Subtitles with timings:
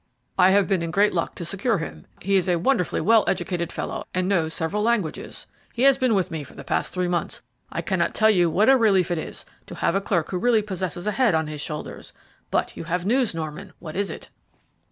[0.35, 2.07] "I have been in great luck to secure him.
[2.23, 5.45] He is a wonderfully well educated fellow and knows several languages.
[5.75, 7.43] He has been with me for the last three months.
[7.71, 10.63] I cannot tell you what a relief it is to have a clerk who really
[10.63, 12.13] possesses a head on his shoulders.
[12.49, 14.29] But you have news, Norman; what is it?"